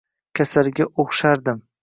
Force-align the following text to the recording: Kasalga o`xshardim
Kasalga 0.39 0.89
o`xshardim 1.05 1.63